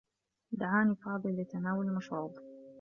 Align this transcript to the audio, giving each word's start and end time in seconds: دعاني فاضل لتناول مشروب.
دعاني 0.51 0.95
فاضل 0.95 1.41
لتناول 1.41 1.85
مشروب. 1.95 2.31